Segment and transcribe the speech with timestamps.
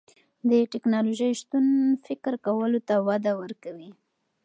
[0.49, 1.65] د تکنالوژۍ شتون
[2.05, 3.89] فکر کولو ته وده ورکوي.